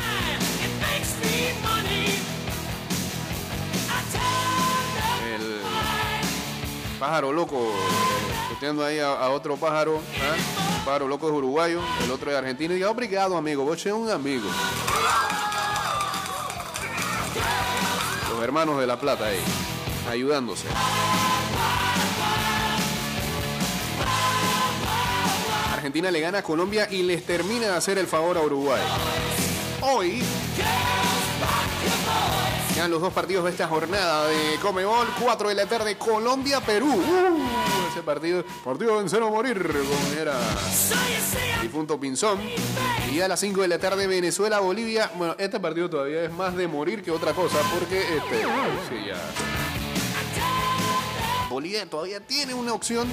[5.36, 5.62] el
[6.98, 7.74] pájaro loco,
[8.50, 9.96] costeando ahí a, otro pájaro.
[9.96, 12.76] Un pájaro loco es uruguayo, el otro es argentino.
[12.76, 14.48] Y obrigado, amigo, vos sos un amigo.
[18.32, 19.40] Los hermanos de La Plata ahí,
[20.10, 20.68] ayudándose.
[25.82, 28.80] Argentina le gana a Colombia y les termina de hacer el favor a Uruguay.
[29.82, 30.22] Hoy
[32.76, 36.86] quedan los dos partidos de esta jornada de Comebol, 4 de la tarde, Colombia-Perú.
[36.86, 40.40] Uh, ese partido, partido vencer o morir, como era
[41.64, 42.40] difunto Pinzón.
[43.12, 45.10] Y a las 5 de la tarde, Venezuela-Bolivia.
[45.16, 48.42] Bueno, este partido todavía es más de morir que otra cosa, porque este,
[49.08, 49.20] ya.
[51.50, 53.08] Bolivia todavía tiene una opción.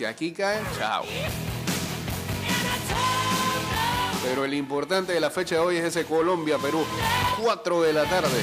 [0.00, 1.04] Si aquí caen, chao.
[4.24, 6.86] Pero el importante de la fecha de hoy es ese Colombia-Perú.
[7.42, 8.42] 4 de la tarde.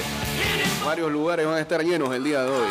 [0.86, 2.68] Varios lugares van a estar llenos el día de hoy.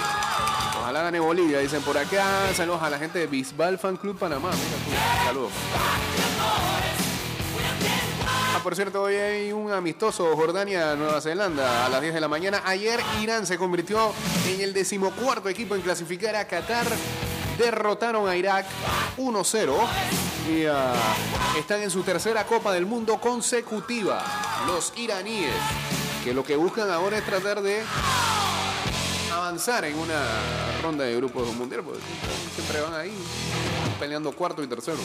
[0.79, 2.25] Ojalá gane Bolivia, dicen por acá.
[2.55, 4.53] Saludos a la gente de Bisbal Fan Club Panamá.
[5.25, 5.51] Saludos.
[8.55, 12.63] Ah, por cierto, hoy hay un amistoso Jordania-Nueva Zelanda a las 10 de la mañana.
[12.65, 14.13] Ayer Irán se convirtió
[14.47, 16.87] en el decimocuarto equipo en clasificar a Qatar.
[17.59, 18.67] Derrotaron a Irak
[19.17, 19.75] 1-0
[20.51, 20.93] y ah,
[21.59, 24.23] están en su tercera Copa del Mundo consecutiva.
[24.67, 25.55] Los iraníes,
[26.23, 27.83] que lo que buscan ahora es tratar de
[29.33, 30.21] avanzar en una
[30.83, 32.01] ronda de grupos mundial, porque
[32.55, 33.13] siempre van ahí
[33.99, 34.99] peleando cuarto y tercero.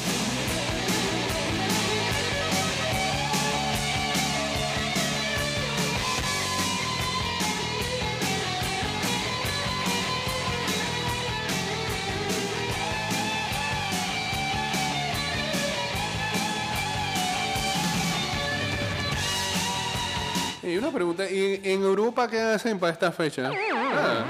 [20.92, 23.44] Una pregunta, ¿y en Europa qué hacen para esta fecha?
[23.44, 24.26] Nada.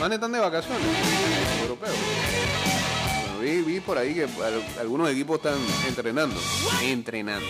[0.00, 0.80] Van están de vacaciones,
[1.62, 1.96] europeos.
[3.26, 5.58] Bueno, vi, vi por ahí que al- algunos equipos están
[5.88, 6.40] entrenando.
[6.80, 7.44] Entrenando.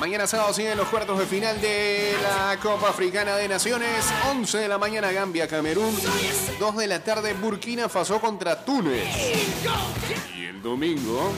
[0.00, 4.04] Mañana sábado siguen los cuartos de final de la Copa Africana de Naciones.
[4.30, 5.96] 11 de la mañana Gambia, Camerún.
[6.58, 9.08] 2 de la tarde Burkina Faso contra Túnez.
[10.36, 11.32] Y el domingo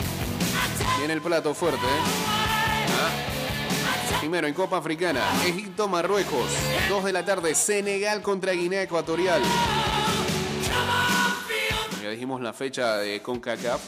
[0.98, 1.86] viene el plato fuerte.
[1.86, 2.28] ¿eh?
[4.18, 6.50] Primero en Copa Africana, Egipto, Marruecos.
[6.88, 9.40] 2 de la tarde, Senegal contra Guinea Ecuatorial.
[12.02, 13.80] Ya dijimos la fecha de CONCACAF.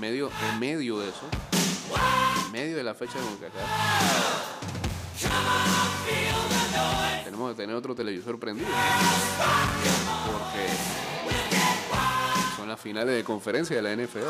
[0.00, 1.28] En medio, en medio de eso,
[2.46, 3.60] en medio de la fecha de CONCACAF,
[7.24, 8.70] tenemos que tener otro televisor prendido.
[10.26, 10.68] Porque
[12.56, 14.20] son las finales de conferencia de la NFL.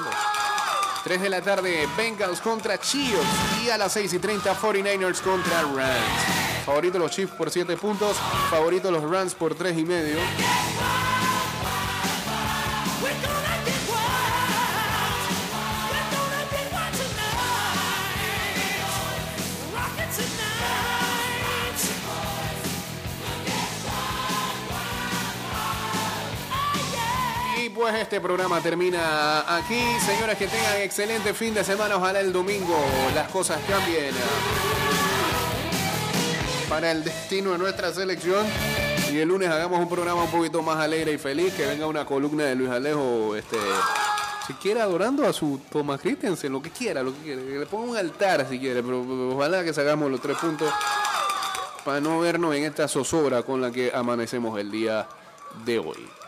[1.04, 3.22] 3 de la tarde, Bengals contra Chiefs.
[3.64, 6.66] Y a las 6 y 30, 49ers contra Rams.
[6.66, 8.16] Favorito los Chiefs por 7 puntos.
[8.50, 10.16] Favorito los Rams por 3 y medio.
[27.80, 29.80] Pues este programa termina aquí.
[30.04, 31.96] Señores, que tengan excelente fin de semana.
[31.96, 32.76] Ojalá el domingo
[33.14, 34.14] las cosas cambien
[36.68, 38.44] para el destino de nuestra selección.
[39.10, 41.54] Y el lunes hagamos un programa un poquito más alegre y feliz.
[41.54, 43.56] Que venga una columna de Luis Alejo, este,
[44.46, 47.40] si quiere adorando a su Thomas Christensen, lo que quiera, lo que quiera.
[47.40, 49.00] Que le ponga un altar si quiere, pero
[49.34, 50.70] ojalá que sacamos los tres puntos
[51.82, 55.08] para no vernos en esta zozobra con la que amanecemos el día
[55.64, 56.19] de hoy.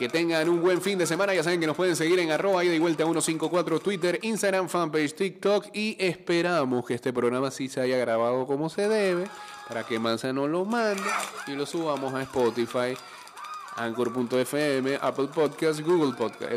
[0.00, 1.34] Que tengan un buen fin de semana.
[1.34, 5.12] Ya saben que nos pueden seguir en arroba ida y vuelta 154 Twitter, Instagram, fanpage,
[5.14, 5.66] TikTok.
[5.74, 9.26] Y esperamos que este programa sí se haya grabado como se debe.
[9.68, 11.02] Para que Mansa nos lo mande
[11.46, 12.96] y lo subamos a Spotify,
[13.76, 16.50] Anchor.fm, Apple Podcast, Google Podcast.